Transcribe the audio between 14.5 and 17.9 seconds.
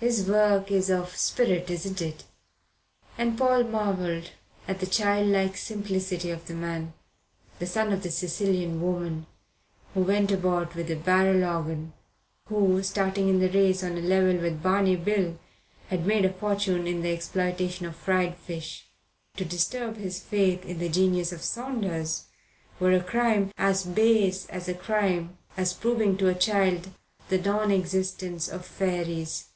Barney Bill, had made a fortune in the exploitation